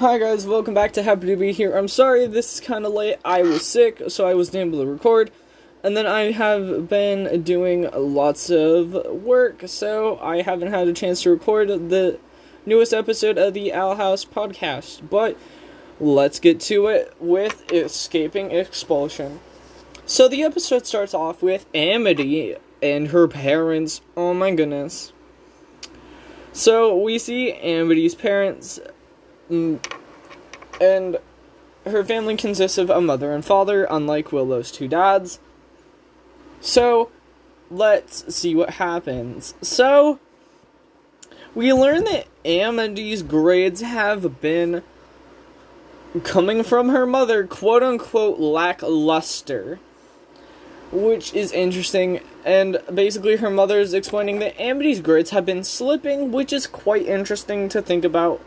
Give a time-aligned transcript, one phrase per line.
[0.00, 1.76] Hi guys, welcome back to Happy to Be Here.
[1.76, 3.18] I'm sorry this is kind of late.
[3.22, 5.30] I was sick, so I wasn't able to record.
[5.84, 11.20] And then I have been doing lots of work, so I haven't had a chance
[11.24, 12.18] to record the
[12.64, 15.10] newest episode of the Owl House podcast.
[15.10, 15.36] But
[16.00, 19.40] let's get to it with escaping expulsion.
[20.06, 24.00] So the episode starts off with Amity and her parents.
[24.16, 25.12] Oh my goodness.
[26.54, 28.80] So we see Amity's parents
[29.50, 29.80] Mm.
[30.80, 31.18] and
[31.84, 35.40] her family consists of a mother and father, unlike Willow's two dads.
[36.60, 37.10] So,
[37.70, 39.54] let's see what happens.
[39.60, 40.20] So,
[41.54, 44.82] we learn that Amity's grades have been
[46.22, 49.80] coming from her mother, quote unquote, lackluster.
[50.92, 56.32] Which is interesting, and basically, her mother is explaining that Amity's grades have been slipping,
[56.32, 58.40] which is quite interesting to think about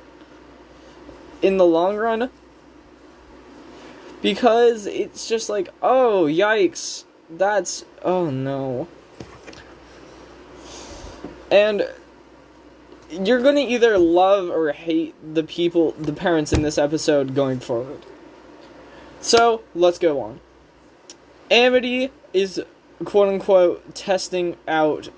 [1.43, 2.31] in the long run.
[4.23, 8.87] Because it's just like, oh, yikes, that's, oh no.
[11.51, 11.87] And
[13.11, 18.05] you're gonna either love or hate the people, the parents in this episode going forward.
[19.19, 20.39] So, let's go on.
[21.51, 22.61] Amity is
[23.05, 25.09] quote unquote testing out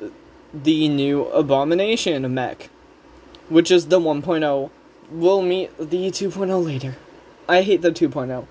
[0.54, 2.70] the new Abomination mech,
[3.50, 4.70] which is the 1.0.
[5.10, 6.96] We'll meet the 2.0 later.
[7.48, 8.48] I hate the 2.0.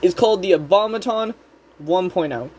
[0.00, 1.34] It's called the Abomaton
[1.82, 2.50] 1.0.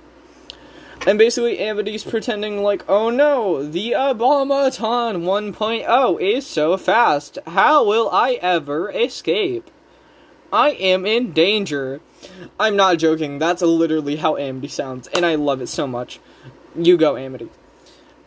[1.08, 7.38] And basically, Amity's pretending like, oh no, the Abomaton 1.0 is so fast.
[7.48, 9.72] How will I ever escape?
[10.52, 12.02] I am in danger.
[12.60, 16.20] I'm not joking, that's literally how Amity sounds, and I love it so much.
[16.76, 17.50] You go, Amity.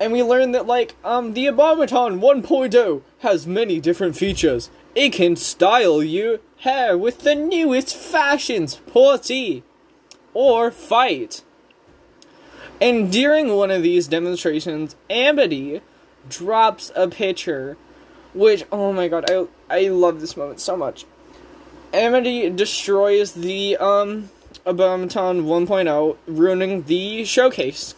[0.02, 4.68] And we learn that, like, um, the Abomaton 1.0 has many different features.
[4.96, 9.62] It can style your hair with the newest fashions, porty,
[10.34, 11.44] or fight.
[12.80, 15.82] And during one of these demonstrations, Amity
[16.28, 17.76] drops a picture,
[18.34, 21.06] which, oh my god, I, I love this moment so much.
[21.92, 24.30] Amity destroys the um
[24.66, 27.94] Abomaton 1.0, ruining the showcase.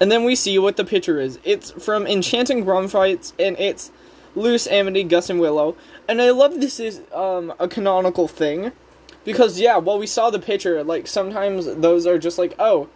[0.00, 1.38] And then we see what the picture is.
[1.44, 3.90] It's from Enchanting Grom Frights, and it's
[4.34, 5.76] Luz, Amity, Gus, and Willow.
[6.08, 8.72] And I love this is um a canonical thing.
[9.24, 12.88] Because yeah, while we saw the picture, like sometimes those are just like, oh,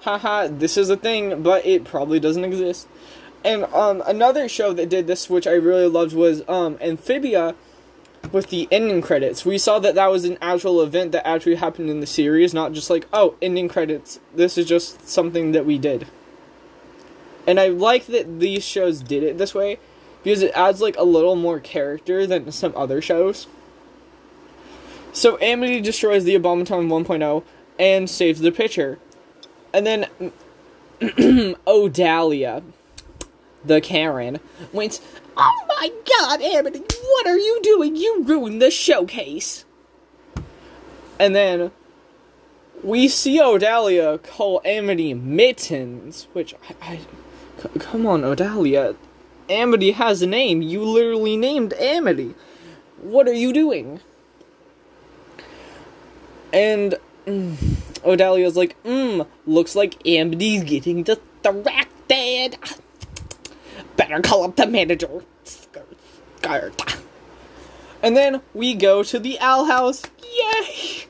[0.00, 2.88] haha, this is a thing, but it probably doesn't exist.
[3.44, 7.54] And um another show that did this, which I really loved, was um Amphibia
[8.32, 9.46] with the ending credits.
[9.46, 12.72] We saw that that was an actual event that actually happened in the series, not
[12.72, 14.20] just like, oh, ending credits.
[14.34, 16.06] This is just something that we did.
[17.50, 19.80] And I like that these shows did it this way
[20.22, 23.48] because it adds like a little more character than some other shows.
[25.12, 27.42] So Amity destroys the Abomaton 1.0
[27.76, 29.00] and saves the pitcher.
[29.72, 30.06] And then
[31.00, 32.62] Odalia,
[33.64, 34.38] the Karen,
[34.72, 35.00] went,
[35.36, 37.96] Oh my god, Amity, what are you doing?
[37.96, 39.64] You ruined the showcase.
[41.18, 41.72] And then
[42.82, 46.96] we see Odalia call Amity Mittens, which I, I
[47.62, 48.96] c- come on, Odalia.
[49.48, 50.62] Amity has a name.
[50.62, 52.34] You literally named Amity.
[53.00, 54.00] What are you doing?
[56.52, 56.96] And
[57.26, 57.54] mm,
[58.02, 62.56] Odalia's like, mm, looks like Amity's getting distracted.
[63.96, 65.22] Better call up the manager.
[68.02, 70.02] And then we go to the owl house.
[70.22, 71.06] Yay!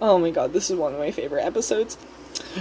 [0.00, 1.98] Oh my god, this is one of my favorite episodes.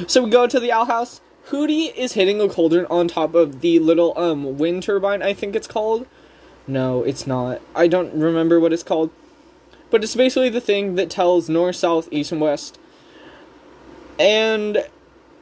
[0.07, 1.21] So we go to the owl house.
[1.45, 5.55] Hooty is hitting a cauldron on top of the little um wind turbine, I think
[5.55, 6.07] it's called.
[6.67, 7.61] No, it's not.
[7.75, 9.11] I don't remember what it's called.
[9.91, 12.79] But it's basically the thing that tells north, south, east, and west.
[14.19, 14.85] And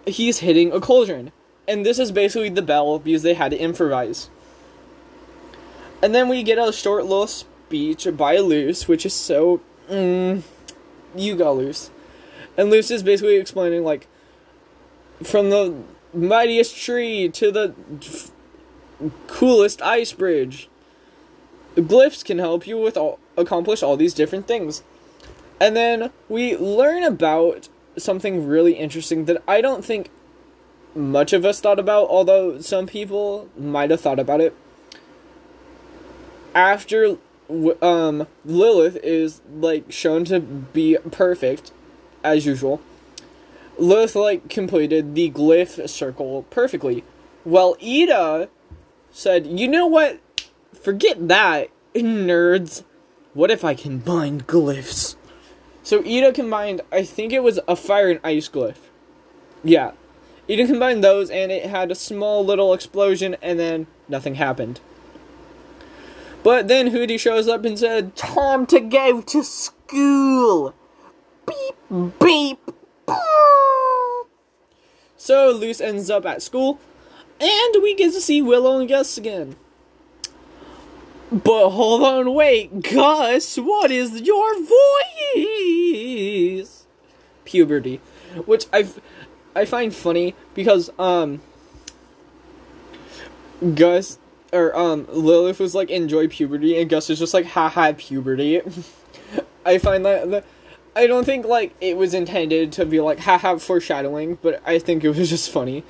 [0.05, 1.31] he's hitting a cauldron.
[1.67, 4.29] And this is basically the bell because they had to improvise.
[6.01, 9.61] And then we get a short little speech by Luz, which is so.
[9.89, 10.43] Mm,
[11.15, 11.89] you go, Luz.
[12.57, 14.07] And Luz is basically explaining, like,
[15.23, 15.75] from the
[16.13, 18.31] mightiest tree to the f-
[19.27, 20.69] coolest ice bridge.
[21.75, 24.83] Glyphs can help you with all, accomplish all these different things.
[25.59, 30.09] And then we learn about something really interesting that I don't think
[30.95, 34.55] much of us thought about, although some people might have thought about it.
[36.53, 37.17] After
[37.81, 41.71] um, Lilith is like shown to be perfect,
[42.23, 42.81] as usual.
[43.77, 47.03] Lilith like completed the glyph circle perfectly.
[47.45, 48.49] Well, Eda
[49.11, 50.19] said, "You know what?
[50.73, 51.69] Forget that.
[51.95, 52.83] nerds.
[53.33, 55.15] What if I combine glyphs?
[55.83, 58.77] So Eda combined, I think it was a fire and ice glyph.
[59.63, 59.91] Yeah.
[60.47, 64.79] Eda combined those and it had a small little explosion and then nothing happened.
[66.43, 70.75] But then Hooty shows up and said, Time to go to school!
[71.45, 71.75] Beep,
[72.19, 72.59] beep,
[75.15, 76.79] So Luz ends up at school
[77.39, 79.55] and we get to see Willow and Gus again.
[81.31, 84.53] But hold on, wait, Gus, what is your
[85.35, 86.85] voice?
[87.43, 87.99] Puberty,
[88.45, 88.87] which I
[89.55, 91.41] I find funny because um
[93.73, 94.19] Gus
[94.53, 98.61] or um Lilith was like enjoy puberty and Gus is just like haha puberty.
[99.65, 100.43] I find that the
[100.95, 105.03] I don't think like it was intended to be like haha foreshadowing, but I think
[105.03, 105.83] it was just funny.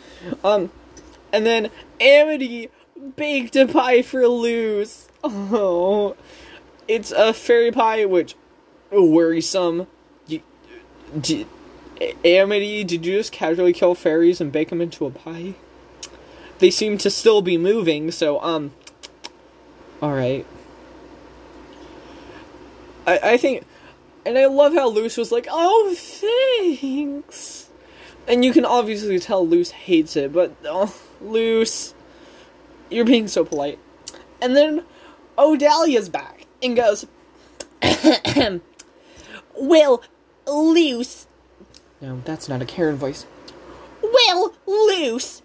[0.44, 0.72] Um
[1.32, 1.70] and then
[2.00, 2.70] Amity
[3.16, 5.10] baked a pie for Luz.
[5.26, 6.18] Oh,
[6.86, 8.36] it's a fairy pie, which
[8.92, 9.88] worrisome.
[10.28, 10.42] You,
[11.18, 11.48] did,
[12.26, 15.54] Amity, did you just casually kill fairies and bake them into a pie?
[16.60, 18.72] They seem to still be moving, so um.
[20.02, 20.46] All right.
[23.06, 23.66] I I think,
[24.26, 27.70] and I love how Luz was like, "Oh, thanks,"
[28.28, 31.94] and you can obviously tell Luz hates it, but oh, Luz,
[32.90, 33.80] you're being so polite.
[34.42, 34.84] And then
[35.38, 37.06] Odalia's back and goes,
[39.58, 40.04] Well,
[40.46, 41.28] Luz.
[42.02, 43.26] No, that's not a Karen voice.
[44.02, 45.43] Well, Luz, G-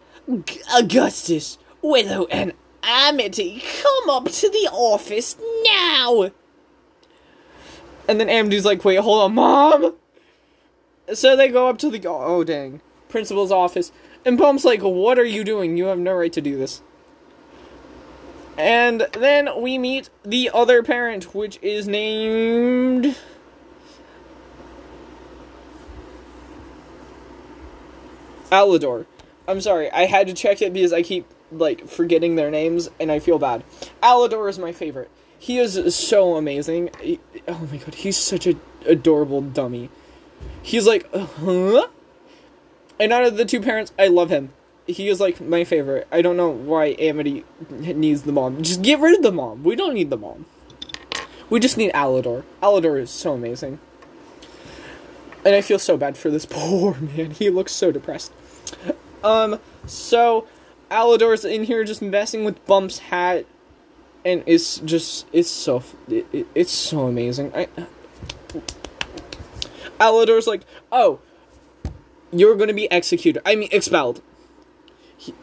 [0.74, 2.52] Augustus, Willow, and
[2.82, 6.30] Amity, come up to the office now.
[8.08, 9.94] And then Amity's like, wait, hold on, Mom.
[11.14, 13.92] So they go up to the oh dang principal's office,
[14.24, 15.76] and Bump's like, "What are you doing?
[15.76, 16.82] You have no right to do this."
[18.56, 23.16] And then we meet the other parent, which is named.
[28.50, 29.06] Alador.
[29.48, 33.10] I'm sorry, I had to check it because I keep, like, forgetting their names, and
[33.10, 33.64] I feel bad.
[34.02, 35.10] Alador is my favorite.
[35.38, 36.90] He is so amazing.
[37.00, 37.18] He,
[37.48, 38.54] oh my god, he's such a
[38.86, 39.88] adorable dummy.
[40.62, 41.88] He's like, huh?
[43.00, 44.52] And out of the two parents, I love him
[44.88, 46.08] he is like my favorite.
[46.10, 48.62] I don't know why Amity needs the mom.
[48.62, 49.62] Just get rid of the mom.
[49.62, 50.46] We don't need the mom.
[51.50, 52.42] We just need Alador.
[52.62, 53.78] Alador is so amazing.
[55.44, 57.32] And I feel so bad for this poor man.
[57.32, 58.32] He looks so depressed.
[59.22, 60.46] Um, so
[60.90, 63.46] Alador's in here just messing with Bump's hat
[64.24, 67.52] and it's just it's so it, it, it's so amazing.
[67.54, 67.68] I
[69.98, 70.62] Alador's like,
[70.92, 71.20] "Oh,
[72.32, 73.42] you're to be executed.
[73.46, 74.22] I mean expelled."
[75.16, 75.34] He,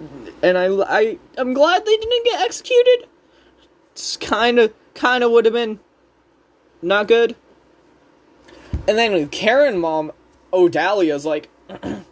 [0.42, 3.10] and I, I, I'm glad they didn't get executed.
[3.92, 5.82] It's kind of, kind of would have been
[6.82, 7.36] not good.
[8.88, 10.14] And then Karen mom,
[10.54, 11.50] Odalia's like,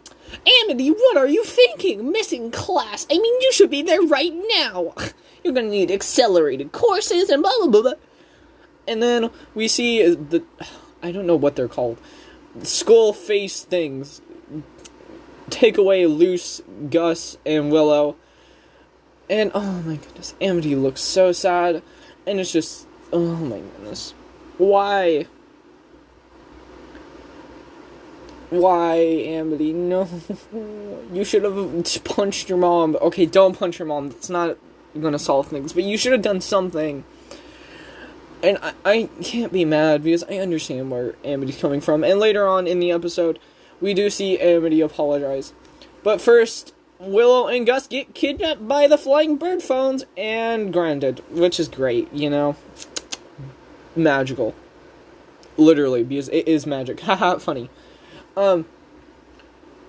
[0.46, 2.12] Amity, what are you thinking?
[2.12, 3.06] Missing class?
[3.10, 4.94] I mean, you should be there right now.
[5.42, 7.82] You're gonna need accelerated courses and blah blah blah.
[7.82, 7.92] blah.
[8.86, 10.42] And then we see the,
[11.02, 11.98] I don't know what they're called,
[12.62, 14.20] skull face things
[15.50, 18.16] take away Luz, Gus, and Willow.
[19.28, 21.82] And oh my goodness, Amity looks so sad.
[22.26, 24.14] And it's just, oh my goodness.
[24.58, 25.26] Why?
[28.54, 29.72] Why, Amity?
[29.72, 30.08] No.
[31.12, 32.96] you should have punched your mom.
[33.00, 34.10] Okay, don't punch your mom.
[34.10, 34.56] That's not
[35.00, 35.72] gonna solve things.
[35.72, 37.04] But you should have done something.
[38.44, 42.04] And I, I can't be mad because I understand where Amity's coming from.
[42.04, 43.40] And later on in the episode,
[43.80, 45.52] we do see Amity apologize.
[46.04, 51.58] But first, Willow and Gus get kidnapped by the flying bird phones and grounded, which
[51.58, 52.54] is great, you know?
[53.96, 54.54] Magical.
[55.56, 57.00] Literally, because it is magic.
[57.08, 57.68] Haha, funny.
[58.36, 58.66] Um,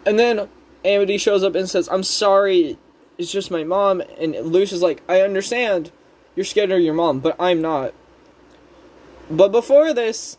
[0.06, 0.50] and then
[0.84, 2.78] Amity shows up and says, I'm sorry,
[3.18, 4.02] it's just my mom.
[4.20, 5.92] And Luz is like, I understand.
[6.36, 7.94] You're scared of your mom, but I'm not.
[9.30, 10.38] But before this,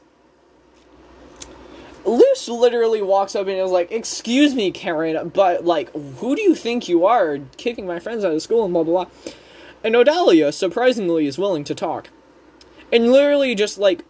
[2.04, 6.54] Luz literally walks up and is like, "Excuse me, Karen, but like, who do you
[6.54, 9.34] think you are, kicking my friends out of school and blah blah blah."
[9.82, 12.10] And Odalia surprisingly is willing to talk,
[12.92, 14.04] and literally just like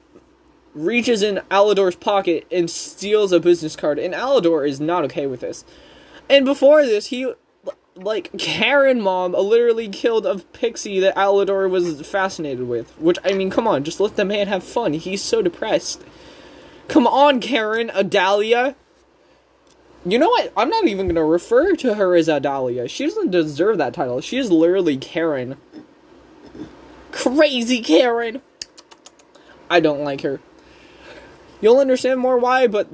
[0.76, 5.40] reaches in Alador's pocket and steals a business card, and Alador is not okay with
[5.40, 5.64] this.
[6.28, 7.32] And before this, he
[7.96, 12.90] like Karen mom literally killed a pixie that Alador was fascinated with.
[12.98, 14.92] Which I mean, come on, just let the man have fun.
[14.92, 16.04] He's so depressed.
[16.88, 18.74] Come on, Karen, Odalia.
[20.04, 20.52] You know what?
[20.56, 22.88] I'm not even gonna refer to her as Odalia.
[22.88, 24.20] She doesn't deserve that title.
[24.20, 25.56] She is literally Karen.
[27.12, 28.42] Crazy Karen.
[29.70, 30.40] I don't like her.
[31.60, 32.88] You'll understand more why, but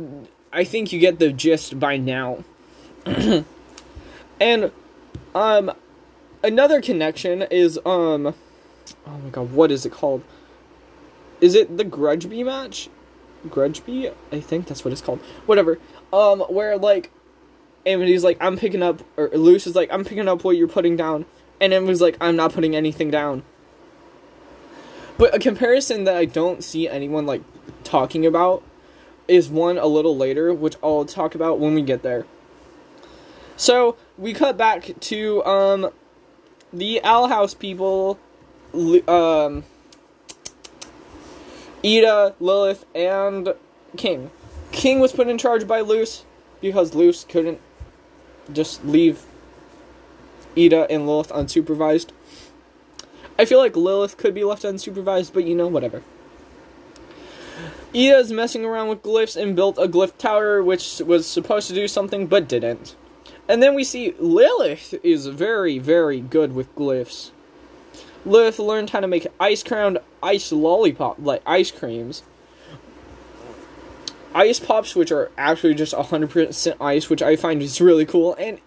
[0.53, 2.45] I think you get the gist by now.
[4.41, 4.71] and
[5.35, 5.73] um
[6.45, 8.35] another connection is um
[9.07, 10.23] oh my god, what is it called?
[11.41, 12.89] Is it the Grudgby match?
[13.49, 14.15] Grudgby?
[14.31, 15.21] I think that's what it's called.
[15.47, 15.79] Whatever.
[16.13, 17.11] Um where like
[17.85, 20.97] Amity's like, I'm picking up or Luz is like, I'm picking up what you're putting
[20.97, 21.27] down.
[21.61, 23.43] And Amity's like, I'm not putting anything down.
[25.19, 27.43] But a comparison that I don't see anyone like
[27.83, 28.63] talking about
[29.29, 32.27] is one a little later, which I'll talk about when we get there.
[33.57, 35.91] So we cut back to um
[36.73, 38.19] the Owl House people,
[39.07, 39.65] um
[41.83, 43.55] Eda, Lilith, and
[43.97, 44.31] King.
[44.71, 46.25] King was put in charge by Luz
[46.61, 47.61] because Luz couldn't
[48.53, 49.25] just leave
[50.57, 52.11] Eda and Lilith unsupervised.
[53.39, 56.03] I feel like Lilith could be left unsupervised, but you know, whatever.
[57.93, 61.75] Eda is messing around with glyphs and built a glyph tower, which was supposed to
[61.75, 62.97] do something but didn't.
[63.49, 67.31] And then we see Lilith is very, very good with glyphs.
[68.25, 72.23] Lilith learned how to make ice crowned ice lollipop, like ice creams.
[74.35, 78.35] Ice pops, which are actually just 100% ice, which I find is really cool.
[78.39, 78.59] And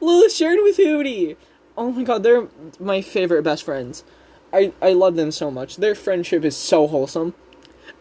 [0.00, 1.36] Lilith shared with Hooty.
[1.76, 2.48] Oh my god, they're
[2.80, 4.04] my favorite best friends.
[4.52, 5.76] I, I love them so much.
[5.76, 7.34] Their friendship is so wholesome.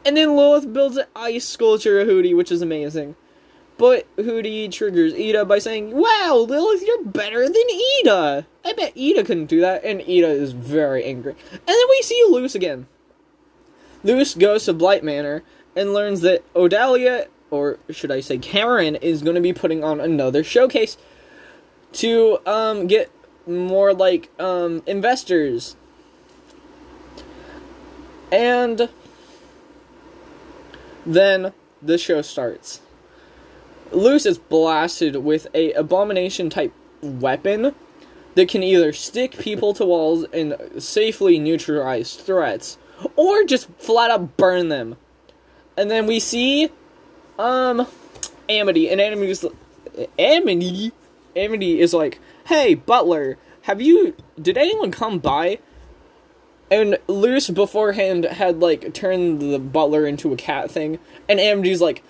[0.06, 3.16] And then Lilith builds an ice sculpture of Hooty, which is amazing.
[3.78, 7.70] But Hooty triggers Eda by saying, Wow, Lilith, you're better than
[8.02, 8.46] Eda!
[8.64, 11.36] I bet Eda couldn't do that, and Eda is very angry.
[11.52, 12.88] And then we see Luz again.
[14.04, 15.44] Luz goes to Blight Manor
[15.76, 20.00] and learns that Odalia, or should I say Cameron, is going to be putting on
[20.00, 20.98] another showcase
[21.94, 23.12] to um, get
[23.48, 25.76] more like um, investors.
[28.32, 28.90] And
[31.06, 32.82] then the show starts.
[33.92, 37.76] Luz is blasted with a abomination type weapon
[38.36, 42.78] that can either stick people to walls and safely neutralize threats,
[43.16, 44.96] or just flat out burn them.
[45.78, 46.70] And then we see,
[47.38, 47.88] um,
[48.50, 49.46] Amity, and Amity's
[50.18, 50.92] Amity,
[51.36, 54.16] Amity is like, "Hey, Butler, have you?
[54.42, 55.60] Did anyone come by?"
[56.72, 62.04] And Luz beforehand had like turned the butler into a cat thing, and Amity's like,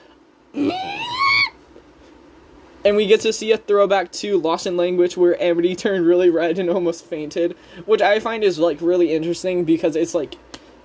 [2.86, 6.30] and we get to see a throwback to Lost in Language where Amity turned really
[6.30, 10.36] red and almost fainted, which I find is like really interesting because it's like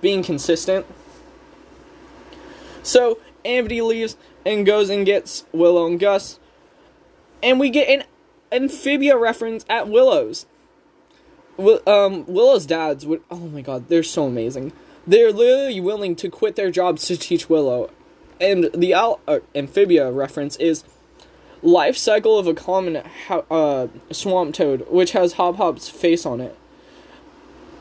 [0.01, 0.85] being consistent.
[2.83, 6.39] So Amity leaves and goes and gets Willow and Gus,
[7.43, 8.05] and we get an
[8.51, 10.45] amphibia reference at Willow's.
[11.59, 13.21] Um, Willow's dads would.
[13.29, 14.71] Oh my god, they're so amazing.
[15.05, 17.89] They're literally willing to quit their jobs to teach Willow,
[18.39, 20.83] and the al- uh, amphibia reference is
[21.61, 26.55] life cycle of a common uh, swamp toad, which has Hop Pop's face on it.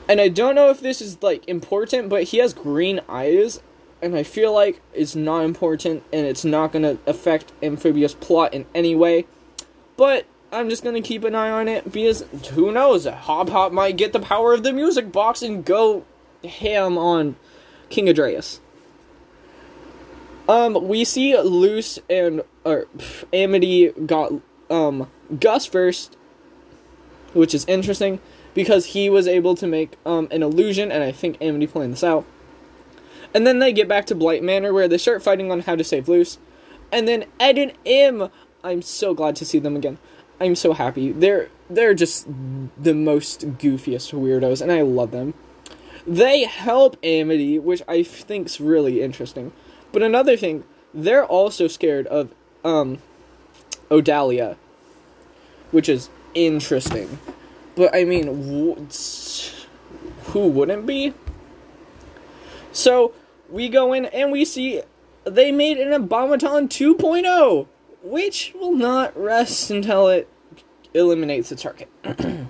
[0.09, 3.61] And I don't know if this is like important, but he has green eyes,
[4.03, 8.67] and I feel like it's not important, and it's not gonna affect Amphibia's plot in
[8.75, 9.27] any way.
[9.97, 13.05] But I'm just gonna keep an eye on it because who knows?
[13.05, 16.05] Hop Pop might get the power of the music box and go
[16.43, 17.37] ham on
[17.90, 18.61] King Andrias.
[20.49, 22.87] Um, we see Luz and or
[23.33, 24.33] Amity got
[24.71, 26.17] um Gus first,
[27.35, 28.19] which is interesting
[28.55, 32.05] because he was able to make um an illusion, and I think Amity planned this
[32.05, 32.25] out.
[33.35, 35.85] And then they get back to Blight Manor where they start fighting on how to
[35.85, 36.38] save Luz,
[36.90, 38.31] and then Ed and Em.
[38.64, 39.99] I'm so glad to see them again.
[40.40, 41.12] I'm so happy.
[41.12, 45.35] They're they're just the most goofiest weirdos, and I love them.
[46.07, 49.52] They help Amity, which I think's really interesting.
[49.92, 50.64] But another thing,
[50.95, 52.99] they're also scared of um
[53.90, 54.57] Odalia,
[55.71, 57.18] which is interesting.
[57.75, 58.26] But I mean,
[60.25, 61.14] who wouldn't be?
[62.73, 63.12] So
[63.50, 64.83] we go in and we see
[65.25, 67.66] they made an Abomaton 2.0,
[68.02, 70.28] which will not rest until it
[70.95, 71.88] eliminates the target.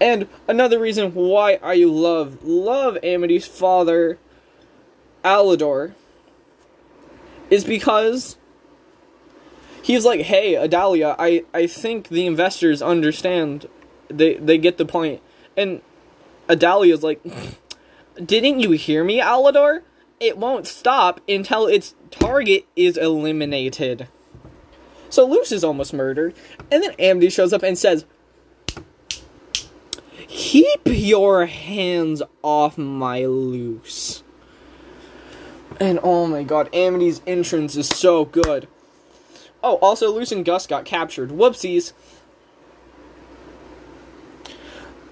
[0.00, 4.18] and another reason why I love love Amity's father,
[5.24, 5.94] Alador,
[7.50, 8.36] is because
[9.82, 13.66] he's like, "Hey, Odalia, I I think the investors understand.
[14.08, 15.20] They they get the point."
[15.56, 15.82] And
[16.48, 17.20] Odalia's like,
[18.24, 19.82] "Didn't you hear me, Alador?
[20.24, 24.08] It won't stop until its target is eliminated."
[25.10, 26.34] So Luz is almost murdered,
[26.70, 28.06] and then Amity shows up and says,
[30.28, 34.22] "Keep your hands off my Luz."
[35.78, 38.66] And oh my god, Amity's entrance is so good.
[39.62, 41.30] Oh, also, Luz and Gus got captured.
[41.30, 41.92] Whoopsies.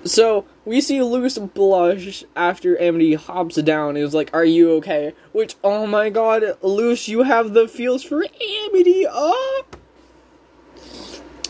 [0.05, 5.15] So, we see Luz blush after Amity hops down is like, Are you okay?
[5.33, 9.07] Which, oh my god, Luz, you have the feels for Amity.
[9.09, 9.65] Oh!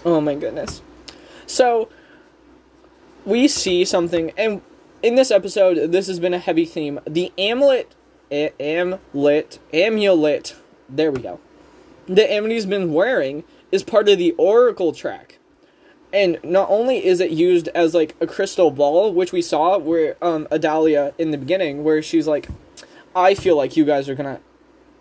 [0.04, 0.82] Oh my goodness.
[1.47, 1.88] So,
[3.25, 4.61] we see something, and
[5.02, 7.00] in this episode, this has been a heavy theme.
[7.06, 7.94] The amulet,
[8.30, 10.56] a- amulet, amulet,
[10.88, 11.40] there we go.
[12.06, 15.38] That Amity's been wearing is part of the Oracle track.
[16.12, 20.16] And not only is it used as like a crystal ball, which we saw where
[20.23, 22.49] um Odalia in the beginning, where she's like,
[23.14, 24.40] I feel like you guys are gonna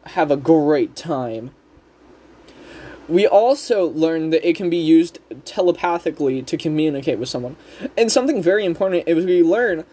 [0.06, 1.52] have a great time.
[3.08, 7.58] We also learned that it can be used telepathically to communicate with someone.
[7.98, 9.84] And something very important is we learn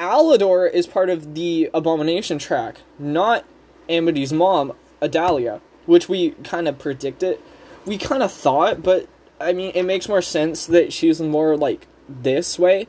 [0.00, 3.44] Alador is part of the Abomination track, not
[3.88, 7.38] Amity's mom, Odalia, which we kind of predicted.
[7.84, 9.06] We kind of thought, but
[9.42, 12.88] I mean, it makes more sense that she's more like this way.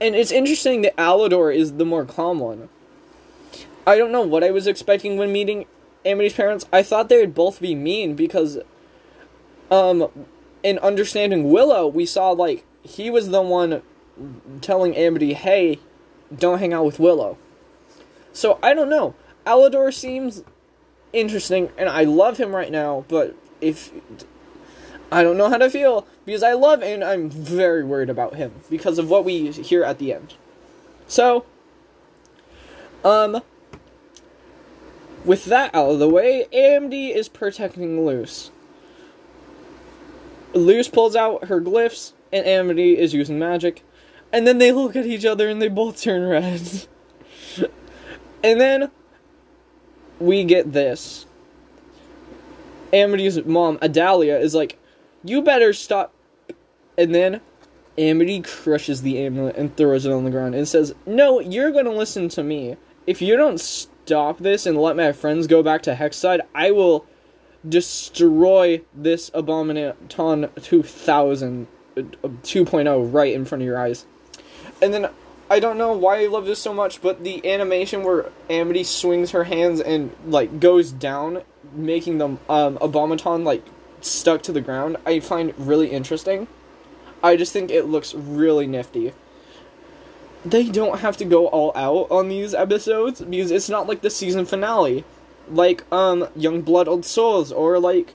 [0.00, 2.68] And it's interesting that Alador is the more calm one.
[3.86, 5.66] I don't know what I was expecting when meeting
[6.04, 6.66] Amity's parents.
[6.72, 8.58] I thought they would both be mean because,
[9.70, 10.08] um,
[10.62, 13.82] in understanding Willow, we saw like he was the one
[14.60, 15.78] telling Amity, "Hey,
[16.36, 17.38] don't hang out with Willow."
[18.32, 19.14] So I don't know.
[19.46, 20.42] Alador seems
[21.12, 23.04] interesting, and I love him right now.
[23.08, 23.92] But if
[25.12, 28.52] I don't know how to feel because I love and I'm very worried about him
[28.70, 30.34] because of what we hear at the end.
[31.06, 31.44] So,
[33.04, 33.42] um,
[35.26, 38.50] with that out of the way, Amity is protecting Luz.
[40.54, 43.84] Luz pulls out her glyphs, and Amity is using magic.
[44.32, 46.86] And then they look at each other and they both turn red.
[48.42, 48.90] and then
[50.18, 51.26] we get this.
[52.94, 54.78] Amity's mom, Odalia, is like,
[55.24, 56.14] You better stop.
[56.98, 57.40] And then
[57.98, 61.92] Amity crushes the amulet and throws it on the ground and says, No, you're gonna
[61.92, 62.76] listen to me.
[63.06, 67.06] If you don't stop this and let my friends go back to Hexside, I will
[67.68, 74.06] destroy this Abomaton 2000 uh, 2.0 right in front of your eyes.
[74.80, 75.10] And then
[75.50, 79.32] I don't know why I love this so much, but the animation where Amity swings
[79.32, 81.42] her hands and like goes down,
[81.74, 83.62] making them um like
[84.04, 86.48] stuck to the ground, I find really interesting.
[87.22, 89.12] I just think it looks really nifty.
[90.44, 94.10] They don't have to go all out on these episodes because it's not like the
[94.10, 95.04] season finale,
[95.48, 98.14] like um Young Blood Old Souls or like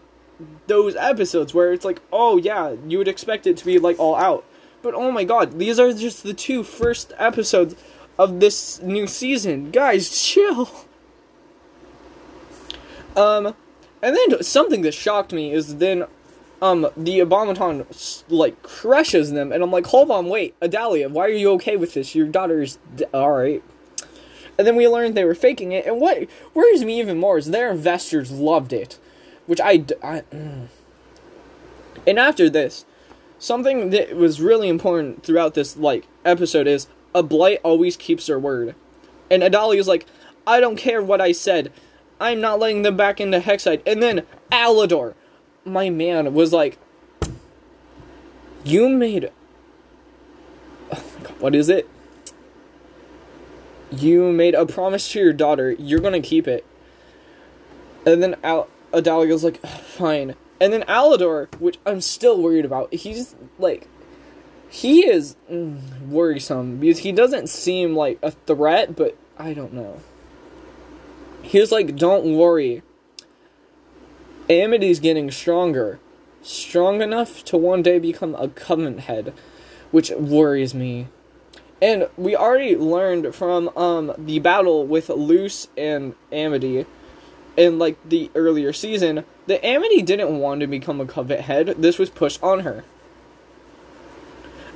[0.68, 4.16] those episodes where it's like, oh yeah, you would expect it to be like all
[4.16, 4.44] out.
[4.82, 7.76] But oh my god, these are just the two first episodes
[8.18, 9.72] of this new season.
[9.72, 10.70] Guys, chill.
[13.16, 13.56] Um,
[14.02, 16.06] and then something that shocked me is then,
[16.62, 21.30] um, the Abomaton like crushes them, and I'm like, hold on, wait, Odalia, why are
[21.30, 22.16] you okay with this?
[22.16, 23.64] Your daughter's d- all right.
[24.58, 27.48] And then we learned they were faking it, and what worries me even more is
[27.48, 28.98] their investors loved it,
[29.46, 30.68] which I, I mm.
[32.08, 32.86] and after this,
[33.38, 38.40] something that was really important throughout this like episode is a blight always keeps her
[38.40, 38.74] word.
[39.30, 40.06] And Odalia's like,
[40.46, 41.72] I don't care what I said.
[42.20, 43.82] I'm not letting them back into Hexside.
[43.86, 45.14] And then Alador,
[45.66, 46.78] my man, was like,
[48.64, 49.32] You made.
[50.92, 51.90] Oh god, what is it?
[53.92, 55.72] You made a promise to your daughter.
[55.74, 56.66] You're gonna keep it.
[58.06, 60.36] And then Al- Odalia's like, Fine.
[60.60, 63.88] And then Alador, which I'm still worried about, he's like,
[64.70, 70.02] he is mm, worrisome because he doesn't seem like a threat, but I don't know.
[71.48, 72.84] He was like, don't worry.
[74.50, 75.98] Amity's getting stronger.
[76.42, 79.34] Strong enough to one day become a covenant head,
[79.92, 81.08] which worries me.
[81.82, 86.86] And we already learned from um the battle with Luz and Amity
[87.56, 91.76] in like the earlier season that Amity didn't want to become a coven head.
[91.78, 92.84] This was pushed on her.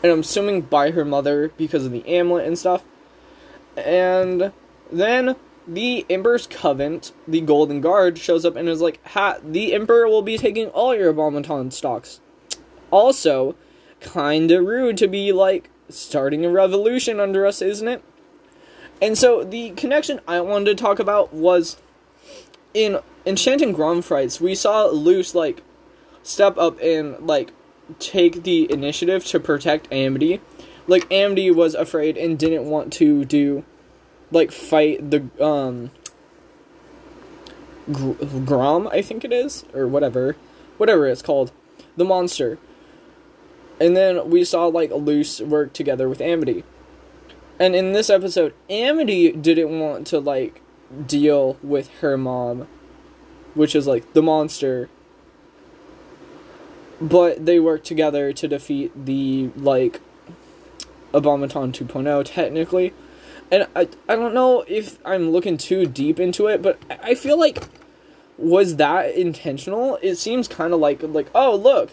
[0.01, 2.83] And I'm assuming by her mother because of the amulet and stuff.
[3.75, 4.53] And
[4.89, 5.35] then
[5.67, 10.21] the Emperor's Covenant, the Golden Guard, shows up and is like, ha, the Emperor will
[10.21, 12.19] be taking all your Abomaton stocks.
[12.89, 13.55] Also,
[13.99, 18.03] kinda rude to be like starting a revolution under us, isn't it?
[19.01, 21.77] And so the connection I wanted to talk about was
[22.73, 25.63] in Enchanting Grom Frights, we saw Luz like
[26.23, 27.51] step up and like
[27.99, 30.41] take the initiative to protect Amity.
[30.87, 33.63] Like Amity was afraid and didn't want to do
[34.31, 35.91] like fight the um
[37.91, 40.35] Gr- Grom, I think it is, or whatever,
[40.77, 41.51] whatever it's called,
[41.97, 42.57] the monster.
[43.79, 46.63] And then we saw like Luz work together with Amity.
[47.59, 50.61] And in this episode, Amity didn't want to like
[51.07, 52.67] deal with her mom,
[53.53, 54.89] which is like the monster.
[56.99, 59.99] But they worked together to defeat the like
[61.13, 62.93] Abomaton 2.0 technically.
[63.51, 67.37] And I I don't know if I'm looking too deep into it, but I feel
[67.37, 67.63] like
[68.37, 69.99] was that intentional?
[70.01, 71.91] It seems kind of like like oh look,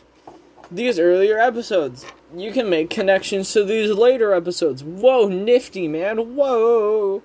[0.71, 2.07] these earlier episodes.
[2.35, 4.85] You can make connections to these later episodes.
[4.85, 6.37] Whoa, nifty man.
[6.37, 7.23] Whoa.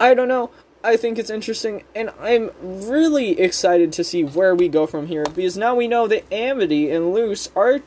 [0.00, 0.50] I don't know.
[0.82, 5.24] I think it's interesting, and I'm really excited to see where we go from here
[5.34, 7.80] because now we know that Amity and Luz are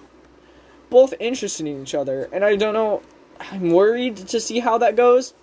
[0.90, 3.04] both interested in each other, and I don't know.
[3.40, 5.34] I'm worried to see how that goes,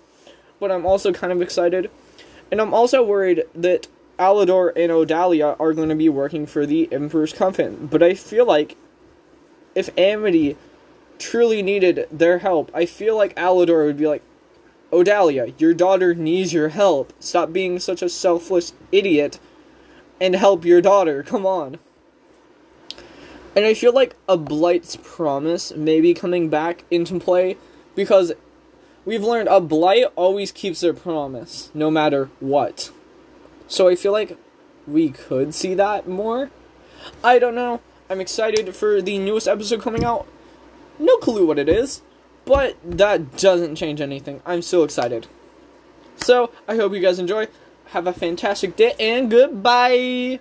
[0.59, 1.89] but I'm also kind of excited,
[2.51, 6.91] and I'm also worried that Alador and Odalia are going to be working for the
[6.91, 8.77] Emperor's Coven, but I feel like
[9.73, 10.57] if Amity
[11.19, 14.23] truly needed their help, I feel like Alador would be like,
[14.91, 17.11] Odalia, your daughter needs your help.
[17.19, 19.39] Stop being such a selfless idiot
[20.21, 21.23] and help your daughter.
[21.23, 21.79] Come on.
[23.55, 27.57] And I feel like a Blight's promise may be coming back into play
[27.95, 28.33] because
[29.05, 32.91] we've learned a Blight always keeps their promise, no matter what.
[33.67, 34.37] So I feel like
[34.87, 36.51] we could see that more.
[37.23, 37.81] I don't know.
[38.09, 40.27] I'm excited for the newest episode coming out.
[40.99, 42.01] No clue what it is,
[42.45, 44.41] but that doesn't change anything.
[44.45, 45.27] I'm still excited.
[46.17, 47.47] So, I hope you guys enjoy.
[47.87, 50.39] Have a fantastic day and goodbye.